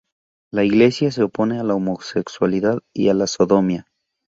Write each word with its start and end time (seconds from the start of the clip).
La 0.51 0.63
Iglesia 0.63 1.11
se 1.11 1.21
opone 1.21 1.59
a 1.59 1.63
la 1.63 1.75
homosexualidad 1.75 2.79
y 2.91 3.09
a 3.09 3.13
la 3.13 3.27
sodomía. 3.27 3.85